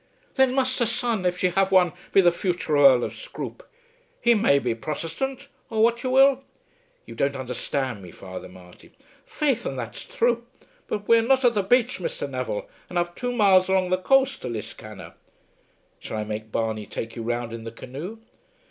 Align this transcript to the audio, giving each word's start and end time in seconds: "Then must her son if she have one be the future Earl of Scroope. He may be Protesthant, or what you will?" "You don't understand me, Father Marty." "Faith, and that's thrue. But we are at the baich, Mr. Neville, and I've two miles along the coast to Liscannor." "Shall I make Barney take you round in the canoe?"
"Then 0.33 0.55
must 0.55 0.79
her 0.79 0.87
son 0.87 1.27
if 1.27 1.37
she 1.37 1.49
have 1.49 1.71
one 1.71 1.93
be 2.11 2.21
the 2.21 2.31
future 2.31 2.75
Earl 2.75 3.03
of 3.03 3.15
Scroope. 3.15 3.61
He 4.19 4.33
may 4.33 4.57
be 4.57 4.73
Protesthant, 4.73 5.47
or 5.69 5.83
what 5.83 6.01
you 6.01 6.09
will?" 6.09 6.41
"You 7.05 7.13
don't 7.13 7.35
understand 7.35 8.01
me, 8.01 8.09
Father 8.09 8.49
Marty." 8.49 8.93
"Faith, 9.27 9.63
and 9.63 9.77
that's 9.77 10.01
thrue. 10.05 10.43
But 10.87 11.07
we 11.07 11.19
are 11.19 11.31
at 11.31 11.53
the 11.53 11.61
baich, 11.63 11.99
Mr. 11.99 12.27
Neville, 12.27 12.67
and 12.89 12.97
I've 12.97 13.13
two 13.13 13.31
miles 13.31 13.69
along 13.69 13.91
the 13.91 13.97
coast 13.99 14.41
to 14.41 14.47
Liscannor." 14.49 15.13
"Shall 15.99 16.17
I 16.17 16.23
make 16.23 16.51
Barney 16.51 16.87
take 16.87 17.15
you 17.15 17.21
round 17.21 17.53
in 17.53 17.63
the 17.63 17.71
canoe?" 17.71 18.17